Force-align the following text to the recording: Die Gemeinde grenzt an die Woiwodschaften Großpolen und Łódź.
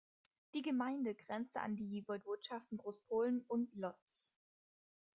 Die 0.55 0.63
Gemeinde 0.63 1.13
grenzt 1.13 1.55
an 1.57 1.75
die 1.75 2.03
Woiwodschaften 2.07 2.79
Großpolen 2.79 3.41
und 3.43 3.71
Łódź. 3.75 4.33